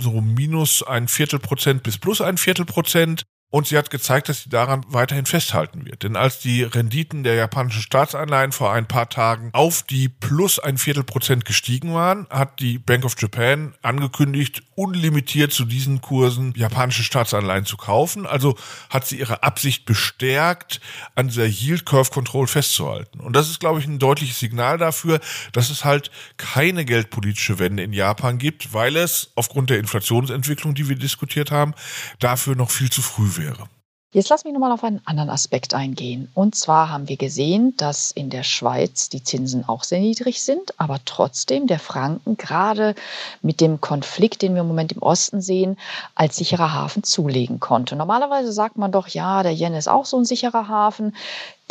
so 0.00 0.20
minus 0.20 0.82
ein 0.82 1.08
Viertel 1.08 1.40
Prozent 1.40 1.82
bis 1.82 1.98
plus 1.98 2.20
ein 2.20 2.38
Viertel 2.38 2.64
Prozent. 2.64 3.24
Und 3.50 3.68
sie 3.68 3.78
hat 3.78 3.90
gezeigt, 3.90 4.28
dass 4.28 4.42
sie 4.42 4.50
daran 4.50 4.84
weiterhin 4.88 5.24
festhalten 5.24 5.86
wird. 5.86 6.02
Denn 6.02 6.16
als 6.16 6.40
die 6.40 6.64
Renditen 6.64 7.22
der 7.22 7.34
japanischen 7.34 7.80
Staatsanleihen 7.80 8.52
vor 8.52 8.72
ein 8.72 8.88
paar 8.88 9.08
Tagen 9.08 9.50
auf 9.52 9.82
die 9.82 10.08
plus 10.08 10.58
ein 10.58 10.78
Viertel 10.78 11.04
Prozent 11.04 11.44
gestiegen 11.44 11.94
waren, 11.94 12.26
hat 12.28 12.60
die 12.60 12.78
Bank 12.78 13.04
of 13.04 13.14
Japan 13.18 13.74
angekündigt, 13.82 14.62
unlimitiert 14.76 15.52
zu 15.52 15.64
diesen 15.64 16.00
Kursen 16.00 16.52
japanische 16.54 17.02
Staatsanleihen 17.02 17.64
zu 17.64 17.76
kaufen. 17.76 18.26
Also 18.26 18.56
hat 18.90 19.06
sie 19.06 19.18
ihre 19.18 19.42
Absicht 19.42 19.86
bestärkt, 19.86 20.80
an 21.14 21.28
dieser 21.28 21.46
Yield 21.46 21.84
Curve 21.86 22.10
Control 22.10 22.46
festzuhalten. 22.46 23.20
Und 23.20 23.34
das 23.34 23.50
ist, 23.50 23.58
glaube 23.58 23.80
ich, 23.80 23.86
ein 23.86 23.98
deutliches 23.98 24.38
Signal 24.38 24.78
dafür, 24.78 25.20
dass 25.52 25.70
es 25.70 25.84
halt 25.84 26.10
keine 26.36 26.84
geldpolitische 26.84 27.58
Wende 27.58 27.82
in 27.82 27.92
Japan 27.92 28.38
gibt, 28.38 28.72
weil 28.72 28.96
es 28.96 29.32
aufgrund 29.34 29.70
der 29.70 29.78
Inflationsentwicklung, 29.78 30.74
die 30.74 30.88
wir 30.88 30.96
diskutiert 30.96 31.50
haben, 31.50 31.74
dafür 32.18 32.54
noch 32.54 32.70
viel 32.70 32.90
zu 32.90 33.02
früh 33.02 33.36
wäre. 33.36 33.68
Jetzt 34.12 34.28
lass 34.30 34.44
mich 34.44 34.52
nochmal 34.52 34.70
auf 34.72 34.84
einen 34.84 35.02
anderen 35.04 35.30
Aspekt 35.30 35.74
eingehen. 35.74 36.30
Und 36.32 36.54
zwar 36.54 36.90
haben 36.90 37.08
wir 37.08 37.16
gesehen, 37.16 37.76
dass 37.76 38.12
in 38.12 38.30
der 38.30 38.44
Schweiz 38.44 39.08
die 39.08 39.22
Zinsen 39.22 39.68
auch 39.68 39.82
sehr 39.82 39.98
niedrig 39.98 40.42
sind, 40.42 40.78
aber 40.78 41.00
trotzdem 41.04 41.66
der 41.66 41.80
Franken 41.80 42.36
gerade 42.36 42.94
mit 43.42 43.60
dem 43.60 43.80
Konflikt, 43.80 44.42
den 44.42 44.54
wir 44.54 44.60
im 44.62 44.68
Moment 44.68 44.92
im 44.92 45.02
Osten 45.02 45.42
sehen, 45.42 45.76
als 46.14 46.36
sicherer 46.36 46.72
Hafen 46.72 47.02
zulegen 47.02 47.58
konnte. 47.58 47.96
Normalerweise 47.96 48.52
sagt 48.52 48.78
man 48.78 48.92
doch, 48.92 49.08
ja, 49.08 49.42
der 49.42 49.52
Yen 49.52 49.74
ist 49.74 49.88
auch 49.88 50.06
so 50.06 50.18
ein 50.18 50.24
sicherer 50.24 50.68
Hafen. 50.68 51.14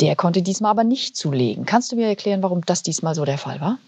Der 0.00 0.14
konnte 0.14 0.42
diesmal 0.42 0.72
aber 0.72 0.84
nicht 0.84 1.16
zulegen. 1.16 1.64
Kannst 1.64 1.90
du 1.90 1.96
mir 1.96 2.06
erklären, 2.06 2.42
warum 2.42 2.64
das 2.66 2.82
diesmal 2.82 3.14
so 3.14 3.24
der 3.24 3.38
Fall 3.38 3.60
war? 3.60 3.78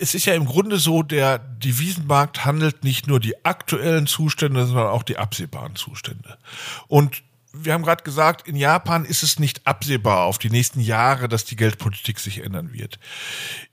es 0.00 0.14
ist 0.14 0.26
ja 0.26 0.34
im 0.34 0.46
Grunde 0.46 0.78
so, 0.78 1.02
der 1.02 1.38
Devisenmarkt 1.38 2.44
handelt 2.44 2.84
nicht 2.84 3.08
nur 3.08 3.18
die 3.18 3.44
aktuellen 3.44 4.06
Zustände, 4.06 4.64
sondern 4.64 4.86
auch 4.86 5.02
die 5.02 5.18
absehbaren 5.18 5.74
Zustände. 5.74 6.38
Und 6.86 7.22
wir 7.52 7.72
haben 7.72 7.82
gerade 7.82 8.04
gesagt, 8.04 8.46
in 8.46 8.56
Japan 8.56 9.04
ist 9.04 9.22
es 9.22 9.38
nicht 9.38 9.66
absehbar 9.66 10.24
auf 10.24 10.38
die 10.38 10.50
nächsten 10.50 10.80
Jahre, 10.80 11.28
dass 11.28 11.44
die 11.44 11.56
Geldpolitik 11.56 12.18
sich 12.18 12.42
ändern 12.44 12.72
wird. 12.72 12.98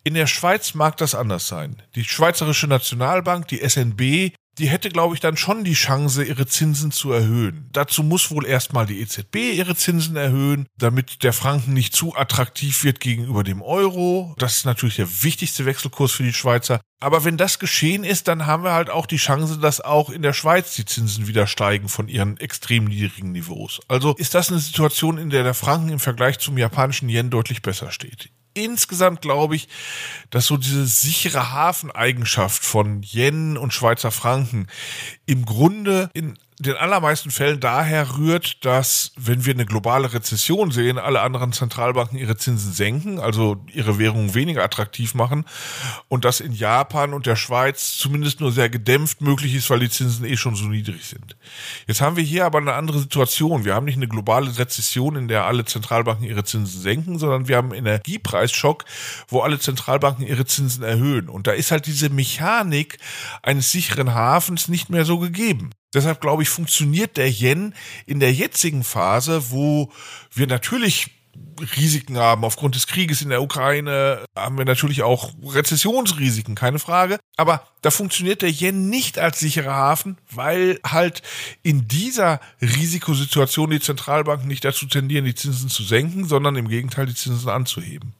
In 0.03 0.13
der 0.13 0.27
Schweiz 0.27 0.73
mag 0.73 0.97
das 0.97 1.15
anders 1.15 1.47
sein. 1.47 1.81
Die 1.95 2.03
Schweizerische 2.03 2.67
Nationalbank, 2.67 3.47
die 3.47 3.67
SNB, 3.67 4.33
die 4.57 4.67
hätte, 4.67 4.89
glaube 4.89 5.13
ich, 5.15 5.19
dann 5.19 5.37
schon 5.37 5.63
die 5.63 5.73
Chance, 5.73 6.23
ihre 6.23 6.45
Zinsen 6.45 6.91
zu 6.91 7.11
erhöhen. 7.11 7.69
Dazu 7.73 8.03
muss 8.03 8.31
wohl 8.31 8.45
erstmal 8.45 8.85
die 8.85 9.01
EZB 9.01 9.53
ihre 9.53 9.75
Zinsen 9.75 10.15
erhöhen, 10.15 10.67
damit 10.77 11.23
der 11.23 11.33
Franken 11.33 11.73
nicht 11.73 11.95
zu 11.95 12.15
attraktiv 12.15 12.83
wird 12.83 12.99
gegenüber 12.99 13.43
dem 13.43 13.61
Euro. 13.61 14.33
Das 14.37 14.55
ist 14.55 14.65
natürlich 14.65 14.95
der 14.95 15.23
wichtigste 15.23 15.65
Wechselkurs 15.65 16.11
für 16.11 16.23
die 16.23 16.33
Schweizer. 16.33 16.79
Aber 17.01 17.25
wenn 17.25 17.37
das 17.37 17.59
geschehen 17.59 18.03
ist, 18.03 18.27
dann 18.27 18.45
haben 18.45 18.63
wir 18.63 18.73
halt 18.73 18.89
auch 18.89 19.05
die 19.05 19.17
Chance, 19.17 19.59
dass 19.59 19.81
auch 19.81 20.09
in 20.09 20.21
der 20.21 20.33
Schweiz 20.33 20.75
die 20.75 20.85
Zinsen 20.85 21.27
wieder 21.27 21.45
steigen 21.45 21.89
von 21.89 22.07
ihren 22.07 22.37
extrem 22.37 22.85
niedrigen 22.85 23.31
Niveaus. 23.31 23.81
Also 23.87 24.15
ist 24.15 24.33
das 24.33 24.49
eine 24.49 24.59
Situation, 24.59 25.17
in 25.17 25.29
der 25.29 25.43
der 25.43 25.53
Franken 25.53 25.89
im 25.89 25.99
Vergleich 25.99 26.39
zum 26.39 26.57
japanischen 26.57 27.09
Yen 27.09 27.29
deutlich 27.29 27.61
besser 27.61 27.91
steht 27.91 28.29
insgesamt 28.55 29.21
glaube 29.21 29.55
ich, 29.55 29.67
dass 30.31 30.47
so 30.47 30.57
diese 30.57 30.87
sichere 30.87 31.51
Hafeneigenschaft 31.51 32.63
von 32.63 33.03
Yen 33.03 33.57
und 33.57 33.73
Schweizer 33.73 34.11
Franken 34.11 34.67
im 35.25 35.45
Grunde 35.45 36.09
in 36.13 36.37
den 36.57 36.77
allermeisten 36.77 37.31
Fällen 37.31 37.59
daher 37.59 38.17
rührt, 38.17 38.63
dass, 38.63 39.11
wenn 39.17 39.45
wir 39.45 39.53
eine 39.53 39.65
globale 39.65 40.13
Rezession 40.13 40.71
sehen, 40.71 40.97
alle 40.97 41.19
anderen 41.21 41.51
Zentralbanken 41.51 42.17
ihre 42.17 42.37
Zinsen 42.37 42.71
senken, 42.71 43.19
also 43.19 43.65
ihre 43.73 43.99
Währungen 43.99 44.33
weniger 44.33 44.63
attraktiv 44.63 45.15
machen 45.15 45.43
und 46.07 46.23
das 46.23 46.39
in 46.39 46.53
Japan 46.53 47.13
und 47.13 47.25
der 47.25 47.35
Schweiz 47.35 47.97
zumindest 47.97 48.39
nur 48.39 48.53
sehr 48.53 48.69
gedämpft 48.69 49.19
möglich 49.19 49.53
ist, 49.53 49.69
weil 49.69 49.79
die 49.79 49.89
Zinsen 49.89 50.25
eh 50.25 50.37
schon 50.37 50.55
so 50.55 50.65
niedrig 50.65 51.03
sind. 51.03 51.35
Jetzt 51.87 51.99
haben 51.99 52.15
wir 52.15 52.23
hier 52.23 52.45
aber 52.45 52.59
eine 52.59 52.73
andere 52.73 52.99
Situation. 52.99 53.65
Wir 53.65 53.75
haben 53.75 53.85
nicht 53.85 53.97
eine 53.97 54.07
globale 54.07 54.57
Rezession, 54.57 55.17
in 55.17 55.27
der 55.27 55.45
alle 55.45 55.65
Zentralbanken 55.65 56.25
ihre 56.25 56.45
Zinsen 56.45 56.81
senken, 56.81 57.19
sondern 57.19 57.49
wir 57.49 57.57
haben 57.57 57.73
einen 57.73 57.85
Energiepreisschock, 57.85 58.85
wo 59.27 59.41
alle 59.41 59.59
Zentralbanken 59.59 60.25
ihre 60.25 60.45
Zinsen 60.45 60.83
erhöhen. 60.83 61.27
Und 61.27 61.47
da 61.47 61.51
ist 61.51 61.71
halt 61.71 61.85
diese 61.85 62.09
Mechanik 62.09 62.97
eines 63.43 63.71
sicheren 63.71 64.13
Hafens 64.13 64.69
nicht 64.69 64.89
mehr 64.89 65.03
so 65.03 65.19
gegeben. 65.19 65.71
Deshalb 65.95 66.21
glaube 66.21 66.43
ich, 66.43 66.49
funktioniert 66.49 67.17
der 67.17 67.29
Yen 67.29 67.73
in 68.05 68.19
der 68.19 68.33
jetzigen 68.33 68.83
Phase, 68.83 69.49
wo 69.49 69.91
wir 70.33 70.45
natürlich 70.45 71.11
Risiken 71.77 72.17
haben. 72.17 72.43
Aufgrund 72.43 72.75
des 72.75 72.87
Krieges 72.87 73.21
in 73.21 73.29
der 73.29 73.41
Ukraine 73.41 74.25
haben 74.35 74.57
wir 74.57 74.65
natürlich 74.65 75.03
auch 75.03 75.33
Rezessionsrisiken, 75.43 76.55
keine 76.55 76.79
Frage. 76.79 77.17
Aber 77.37 77.65
da 77.81 77.91
funktioniert 77.91 78.41
der 78.41 78.51
Yen 78.51 78.89
nicht 78.89 79.19
als 79.19 79.39
sicherer 79.39 79.73
Hafen, 79.73 80.17
weil 80.29 80.79
halt 80.85 81.21
in 81.63 81.87
dieser 81.87 82.41
Risikosituation 82.61 83.69
die 83.69 83.79
Zentralbanken 83.79 84.47
nicht 84.47 84.65
dazu 84.65 84.85
tendieren, 84.85 85.25
die 85.25 85.35
Zinsen 85.35 85.69
zu 85.69 85.83
senken, 85.83 86.25
sondern 86.25 86.55
im 86.55 86.67
Gegenteil 86.67 87.05
die 87.05 87.15
Zinsen 87.15 87.49
anzuheben. 87.49 88.13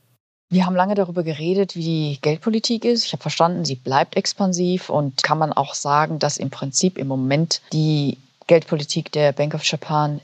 Wir 0.56 0.66
haben 0.66 0.78
lange 0.78 0.96
darüber 0.96 1.24
geredet, 1.24 1.76
wie 1.76 1.82
die 1.82 2.22
Geldpolitik 2.22 2.86
ist. 2.86 3.04
Ich 3.04 3.12
habe 3.12 3.22
verstanden, 3.22 3.66
sie 3.66 3.76
bleibt 3.76 4.16
expansiv 4.16 4.90
und 4.90 5.22
kann 5.22 5.38
man 5.38 5.52
auch 5.52 5.74
sagen, 5.74 6.18
dass 6.18 6.38
im 6.38 6.50
Prinzip 6.50 6.98
im 6.98 7.08
Moment 7.08 7.62
die 7.74 8.18
Geldpolitik 8.48 9.12
der 9.12 9.34
Bank 9.34 9.54
of 9.54 9.66
Japan 9.66 10.22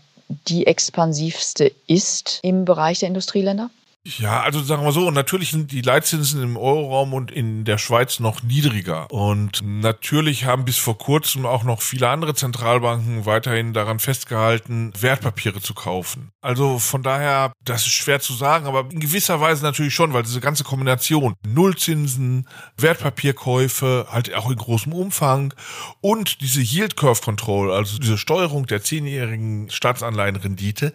die 0.47 0.67
expansivste 0.67 1.73
ist 1.85 2.39
im 2.43 2.63
Bereich 2.63 2.99
der 2.99 3.09
Industrieländer? 3.09 3.69
Ja, 4.03 4.41
also 4.41 4.63
sagen 4.63 4.83
wir 4.83 4.91
so, 4.93 5.11
natürlich 5.11 5.51
sind 5.51 5.71
die 5.71 5.83
Leitzinsen 5.83 6.41
im 6.41 6.57
Euroraum 6.57 7.13
und 7.13 7.29
in 7.29 7.65
der 7.65 7.77
Schweiz 7.77 8.19
noch 8.19 8.41
niedriger. 8.41 9.05
Und 9.11 9.61
natürlich 9.63 10.45
haben 10.45 10.65
bis 10.65 10.77
vor 10.77 10.97
kurzem 10.97 11.45
auch 11.45 11.63
noch 11.63 11.83
viele 11.83 12.09
andere 12.09 12.33
Zentralbanken 12.33 13.27
weiterhin 13.27 13.73
daran 13.73 13.99
festgehalten, 13.99 14.91
Wertpapiere 14.99 15.61
zu 15.61 15.75
kaufen. 15.75 16.31
Also 16.41 16.79
von 16.79 17.03
daher, 17.03 17.53
das 17.63 17.85
ist 17.85 17.93
schwer 17.93 18.19
zu 18.19 18.33
sagen, 18.33 18.65
aber 18.65 18.89
in 18.91 18.99
gewisser 18.99 19.39
Weise 19.39 19.61
natürlich 19.63 19.93
schon, 19.93 20.13
weil 20.13 20.23
diese 20.23 20.41
ganze 20.41 20.63
Kombination 20.63 21.35
Nullzinsen, 21.45 22.47
Wertpapierkäufe, 22.77 24.07
halt 24.09 24.33
auch 24.33 24.49
in 24.49 24.57
großem 24.57 24.93
Umfang 24.93 25.53
und 26.01 26.41
diese 26.41 26.61
Yield 26.61 26.97
Curve 26.97 27.21
Control, 27.21 27.71
also 27.71 27.99
diese 27.99 28.17
Steuerung 28.17 28.65
der 28.65 28.81
zehnjährigen 28.81 29.69
Staatsanleihenrendite, 29.69 30.91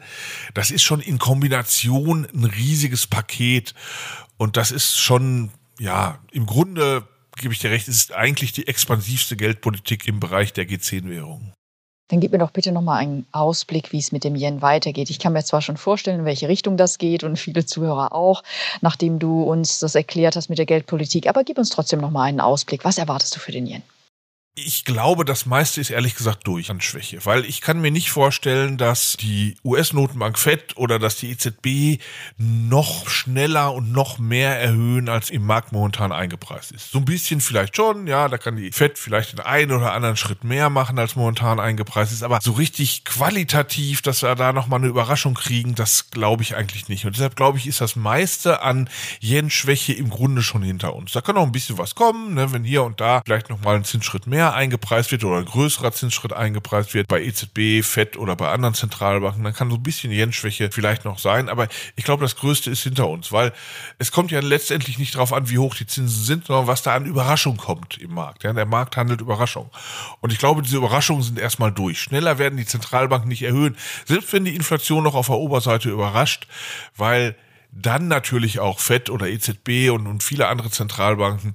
das 0.54 0.72
ist 0.72 0.82
schon 0.82 0.98
in 0.98 1.20
Kombination 1.20 2.26
ein 2.34 2.44
riesiges 2.44 2.95
riesiges 2.96 3.06
Paket. 3.06 3.74
Und 4.38 4.56
das 4.56 4.70
ist 4.70 4.98
schon, 4.98 5.50
ja, 5.78 6.18
im 6.32 6.46
Grunde 6.46 7.06
gebe 7.36 7.52
ich 7.52 7.60
dir 7.60 7.70
recht, 7.70 7.88
es 7.88 7.96
ist 7.96 8.12
eigentlich 8.12 8.52
die 8.52 8.66
expansivste 8.66 9.36
Geldpolitik 9.36 10.08
im 10.08 10.20
Bereich 10.20 10.52
der 10.52 10.66
G10-Währungen. 10.66 11.52
Dann 12.08 12.20
gib 12.20 12.30
mir 12.32 12.38
doch 12.38 12.52
bitte 12.52 12.70
nochmal 12.70 13.00
einen 13.00 13.26
Ausblick, 13.32 13.92
wie 13.92 13.98
es 13.98 14.12
mit 14.12 14.22
dem 14.22 14.36
Yen 14.36 14.62
weitergeht. 14.62 15.10
Ich 15.10 15.18
kann 15.18 15.32
mir 15.32 15.42
zwar 15.42 15.60
schon 15.60 15.76
vorstellen, 15.76 16.20
in 16.20 16.24
welche 16.24 16.48
Richtung 16.48 16.76
das 16.76 16.98
geht 16.98 17.24
und 17.24 17.36
viele 17.36 17.66
Zuhörer 17.66 18.12
auch, 18.12 18.44
nachdem 18.80 19.18
du 19.18 19.42
uns 19.42 19.80
das 19.80 19.96
erklärt 19.96 20.36
hast 20.36 20.48
mit 20.48 20.58
der 20.58 20.66
Geldpolitik, 20.66 21.26
aber 21.26 21.42
gib 21.42 21.58
uns 21.58 21.68
trotzdem 21.70 22.00
nochmal 22.00 22.28
einen 22.28 22.40
Ausblick. 22.40 22.84
Was 22.84 22.98
erwartest 22.98 23.34
du 23.34 23.40
für 23.40 23.52
den 23.52 23.66
Yen? 23.66 23.82
Ich 24.58 24.86
glaube, 24.86 25.26
das 25.26 25.44
meiste 25.44 25.82
ist 25.82 25.90
ehrlich 25.90 26.14
gesagt 26.14 26.46
durch 26.46 26.70
an 26.70 26.80
Schwäche, 26.80 27.22
weil 27.26 27.44
ich 27.44 27.60
kann 27.60 27.78
mir 27.78 27.90
nicht 27.90 28.10
vorstellen, 28.10 28.78
dass 28.78 29.18
die 29.18 29.54
US-Notenbank 29.62 30.38
FED 30.38 30.78
oder 30.78 30.98
dass 30.98 31.16
die 31.16 31.30
EZB 31.30 32.02
noch 32.38 33.06
schneller 33.06 33.74
und 33.74 33.92
noch 33.92 34.18
mehr 34.18 34.58
erhöhen, 34.58 35.10
als 35.10 35.28
im 35.28 35.44
Markt 35.44 35.72
momentan 35.72 36.10
eingepreist 36.10 36.72
ist. 36.72 36.90
So 36.90 37.00
ein 37.00 37.04
bisschen 37.04 37.42
vielleicht 37.42 37.76
schon, 37.76 38.06
ja, 38.06 38.28
da 38.28 38.38
kann 38.38 38.56
die 38.56 38.72
FED 38.72 38.98
vielleicht 38.98 39.32
den 39.32 39.40
einen 39.40 39.72
oder 39.72 39.92
anderen 39.92 40.16
Schritt 40.16 40.42
mehr 40.42 40.70
machen, 40.70 40.98
als 40.98 41.16
momentan 41.16 41.60
eingepreist 41.60 42.12
ist, 42.12 42.22
aber 42.22 42.38
so 42.40 42.52
richtig 42.52 43.04
qualitativ, 43.04 44.00
dass 44.00 44.22
wir 44.22 44.34
da 44.36 44.54
nochmal 44.54 44.78
eine 44.78 44.88
Überraschung 44.88 45.34
kriegen, 45.34 45.74
das 45.74 46.08
glaube 46.08 46.42
ich 46.42 46.56
eigentlich 46.56 46.88
nicht. 46.88 47.04
Und 47.04 47.14
deshalb 47.14 47.36
glaube 47.36 47.58
ich, 47.58 47.66
ist 47.66 47.82
das 47.82 47.94
meiste 47.94 48.62
an 48.62 48.88
Yen-Schwäche 49.20 49.92
im 49.92 50.08
Grunde 50.08 50.40
schon 50.40 50.62
hinter 50.62 50.96
uns. 50.96 51.12
Da 51.12 51.20
kann 51.20 51.34
noch 51.34 51.42
ein 51.42 51.52
bisschen 51.52 51.76
was 51.76 51.94
kommen, 51.94 52.32
ne, 52.32 52.54
wenn 52.54 52.64
hier 52.64 52.84
und 52.84 53.02
da 53.02 53.20
vielleicht 53.22 53.50
nochmal 53.50 53.76
ein 53.76 53.84
Zinsschritt 53.84 54.26
mehr 54.26 54.45
mehr 54.46 54.54
eingepreist 54.54 55.10
wird 55.10 55.24
oder 55.24 55.38
ein 55.38 55.44
größerer 55.44 55.92
Zinsschritt 55.92 56.32
eingepreist 56.32 56.94
wird 56.94 57.08
bei 57.08 57.22
EZB, 57.22 57.82
FED 57.82 58.16
oder 58.16 58.36
bei 58.36 58.48
anderen 58.50 58.74
Zentralbanken, 58.74 59.42
dann 59.42 59.54
kann 59.54 59.70
so 59.70 59.76
ein 59.76 59.82
bisschen 59.82 60.12
Yen-Schwäche 60.12 60.70
vielleicht 60.70 61.04
noch 61.04 61.18
sein. 61.18 61.48
Aber 61.48 61.68
ich 61.96 62.04
glaube, 62.04 62.22
das 62.22 62.36
Größte 62.36 62.70
ist 62.70 62.82
hinter 62.82 63.08
uns, 63.08 63.32
weil 63.32 63.52
es 63.98 64.12
kommt 64.12 64.30
ja 64.30 64.40
letztendlich 64.40 64.98
nicht 64.98 65.14
darauf 65.14 65.32
an, 65.32 65.50
wie 65.50 65.58
hoch 65.58 65.74
die 65.74 65.86
Zinsen 65.86 66.24
sind, 66.24 66.46
sondern 66.46 66.66
was 66.66 66.82
da 66.82 66.94
an 66.94 67.06
Überraschung 67.06 67.56
kommt 67.56 67.98
im 67.98 68.14
Markt. 68.14 68.44
Ja, 68.44 68.52
der 68.52 68.66
Markt 68.66 68.96
handelt 68.96 69.20
Überraschung. 69.20 69.70
Und 70.20 70.32
ich 70.32 70.38
glaube, 70.38 70.62
diese 70.62 70.76
Überraschungen 70.76 71.22
sind 71.22 71.38
erstmal 71.38 71.72
durch. 71.72 72.00
Schneller 72.00 72.38
werden 72.38 72.56
die 72.56 72.66
Zentralbanken 72.66 73.28
nicht 73.28 73.42
erhöhen, 73.42 73.76
selbst 74.04 74.32
wenn 74.32 74.44
die 74.44 74.54
Inflation 74.54 75.02
noch 75.02 75.14
auf 75.14 75.26
der 75.26 75.36
Oberseite 75.36 75.90
überrascht, 75.90 76.46
weil 76.96 77.34
dann 77.80 78.08
natürlich 78.08 78.60
auch 78.60 78.80
FED 78.80 79.10
oder 79.10 79.28
EZB 79.28 79.90
und, 79.90 80.06
und 80.06 80.22
viele 80.22 80.48
andere 80.48 80.70
Zentralbanken 80.70 81.54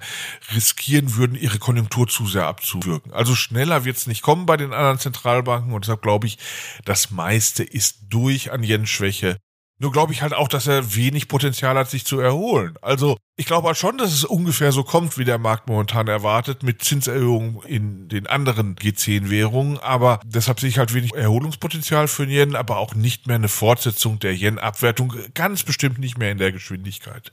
riskieren 0.54 1.16
würden, 1.16 1.36
ihre 1.36 1.58
Konjunktur 1.58 2.06
zu 2.06 2.26
sehr 2.26 2.46
abzuwirken. 2.46 3.12
Also 3.12 3.34
schneller 3.34 3.84
wird 3.84 3.96
es 3.96 4.06
nicht 4.06 4.22
kommen 4.22 4.46
bei 4.46 4.56
den 4.56 4.72
anderen 4.72 4.98
Zentralbanken 4.98 5.72
und 5.72 5.84
deshalb 5.84 6.02
glaube 6.02 6.26
ich, 6.26 6.38
das 6.84 7.10
meiste 7.10 7.64
ist 7.64 7.98
durch 8.08 8.52
an 8.52 8.62
Jens 8.62 8.90
Schwäche. 8.90 9.38
Nur 9.82 9.90
glaube 9.90 10.12
ich 10.12 10.22
halt 10.22 10.32
auch, 10.32 10.46
dass 10.46 10.68
er 10.68 10.94
wenig 10.94 11.26
Potenzial 11.26 11.76
hat, 11.76 11.90
sich 11.90 12.04
zu 12.04 12.20
erholen. 12.20 12.76
Also 12.82 13.18
ich 13.36 13.46
glaube 13.46 13.66
halt 13.66 13.76
schon, 13.76 13.98
dass 13.98 14.12
es 14.12 14.24
ungefähr 14.24 14.70
so 14.70 14.84
kommt, 14.84 15.18
wie 15.18 15.24
der 15.24 15.38
Markt 15.38 15.68
momentan 15.68 16.06
erwartet, 16.06 16.62
mit 16.62 16.84
Zinserhöhungen 16.84 17.60
in 17.66 18.08
den 18.08 18.28
anderen 18.28 18.76
G10-Währungen. 18.76 19.78
Aber 19.78 20.20
deshalb 20.24 20.60
sehe 20.60 20.68
ich 20.68 20.78
halt 20.78 20.94
wenig 20.94 21.12
Erholungspotenzial 21.12 22.06
für 22.06 22.28
den 22.28 22.36
Yen, 22.36 22.54
aber 22.54 22.76
auch 22.76 22.94
nicht 22.94 23.26
mehr 23.26 23.34
eine 23.34 23.48
Fortsetzung 23.48 24.20
der 24.20 24.36
Yen-Abwertung. 24.36 25.14
Ganz 25.34 25.64
bestimmt 25.64 25.98
nicht 25.98 26.16
mehr 26.16 26.30
in 26.30 26.38
der 26.38 26.52
Geschwindigkeit. 26.52 27.32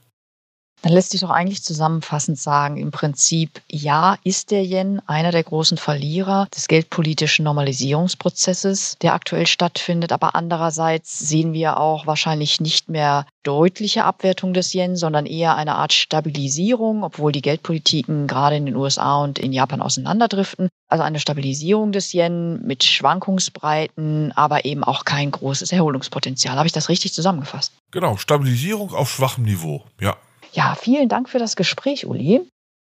Dann 0.81 0.93
lässt 0.93 1.11
sich 1.11 1.21
doch 1.21 1.29
eigentlich 1.29 1.61
zusammenfassend 1.61 2.39
sagen, 2.39 2.77
im 2.77 2.91
Prinzip, 2.91 3.61
ja, 3.67 4.17
ist 4.23 4.51
der 4.51 4.63
Yen 4.63 5.01
einer 5.07 5.31
der 5.31 5.43
großen 5.43 5.77
Verlierer 5.77 6.47
des 6.55 6.67
geldpolitischen 6.69 7.43
Normalisierungsprozesses, 7.43 8.97
der 9.01 9.13
aktuell 9.13 9.45
stattfindet. 9.45 10.13
Aber 10.13 10.35
andererseits 10.35 11.19
sehen 11.19 11.51
wir 11.51 11.79
auch 11.79 12.07
wahrscheinlich 12.07 12.61
nicht 12.61 12.87
mehr 12.87 13.25
deutliche 13.43 14.05
Abwertung 14.05 14.53
des 14.53 14.73
Yen, 14.73 14.95
sondern 14.95 15.25
eher 15.25 15.55
eine 15.55 15.75
Art 15.75 15.91
Stabilisierung, 15.91 17.03
obwohl 17.03 17.33
die 17.33 17.41
Geldpolitiken 17.41 18.27
gerade 18.27 18.55
in 18.55 18.65
den 18.65 18.75
USA 18.75 19.21
und 19.21 19.37
in 19.37 19.51
Japan 19.51 19.81
auseinanderdriften. 19.81 20.69
Also 20.87 21.03
eine 21.03 21.19
Stabilisierung 21.19 21.91
des 21.91 22.13
Yen 22.13 22.65
mit 22.65 22.85
Schwankungsbreiten, 22.85 24.31
aber 24.33 24.63
eben 24.63 24.83
auch 24.85 25.03
kein 25.03 25.31
großes 25.31 25.73
Erholungspotenzial. 25.73 26.55
Habe 26.55 26.67
ich 26.67 26.73
das 26.73 26.87
richtig 26.87 27.13
zusammengefasst? 27.13 27.73
Genau, 27.91 28.15
Stabilisierung 28.15 28.93
auf 28.93 29.11
schwachem 29.11 29.43
Niveau, 29.43 29.83
ja. 29.99 30.15
Ja, 30.53 30.75
vielen 30.75 31.09
Dank 31.09 31.29
für 31.29 31.39
das 31.39 31.55
Gespräch, 31.55 32.05
Uli. 32.05 32.41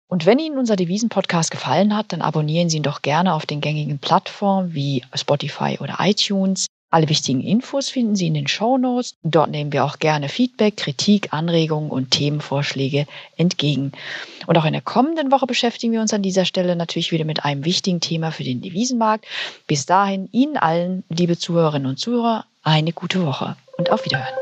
Und 0.07 0.25
wenn 0.25 0.39
Ihnen 0.39 0.60
unser 0.60 0.75
Devisen-Podcast 0.75 1.50
gefallen 1.50 1.95
hat, 1.95 2.13
dann 2.13 2.22
abonnieren 2.22 2.69
Sie 2.69 2.77
ihn 2.77 2.84
doch 2.84 3.01
gerne 3.01 3.34
auf 3.34 3.45
den 3.45 3.60
gängigen 3.62 3.98
Plattformen 3.98 4.74
wie 4.74 5.03
Spotify 5.15 5.77
oder 5.79 5.98
iTunes. 6.00 6.67
Alle 6.91 7.10
wichtigen 7.10 7.41
Infos 7.41 7.89
finden 7.89 8.15
Sie 8.15 8.27
in 8.27 8.36
den 8.36 8.48
Show 8.48 8.77
Notes. 8.77 9.15
Dort 9.24 9.50
nehmen 9.50 9.74
wir 9.74 9.84
auch 9.84 9.98
gerne 9.98 10.29
Feedback, 10.29 10.77
Kritik, 10.77 11.34
Anregungen 11.34 11.89
und 11.89 12.12
Themenvorschläge 12.12 13.07
entgegen. 13.36 13.91
Und 14.45 14.57
auch 14.57 14.65
in 14.65 14.74
der 14.74 14.84
kommenden 14.84 15.31
Woche 15.31 15.48
beschäftigen 15.48 15.91
wir 15.91 16.01
uns 16.01 16.13
an 16.13 16.22
dieser 16.22 16.45
Stelle 16.45 16.75
natürlich 16.75 17.12
wieder 17.12 17.25
mit 17.25 17.43
einem 17.43 17.65
wichtigen 17.65 18.00
Thema 18.00 18.31
für 18.31 18.43
den 18.43 18.62
Devisenmarkt. 18.62 19.25
Bis 19.65 19.88
dahin 19.88 20.29
Ihnen 20.31 20.55
allen, 20.55 21.03
liebe 21.10 21.38
Zuhörerinnen 21.38 21.88
und 21.88 22.00
Zuhörer, 22.00 22.45
eine 22.62 22.93
gute 22.93 23.25
Woche 23.25 23.57
und 23.77 23.91
auf 23.91 24.05
Wiederhören. 24.05 24.36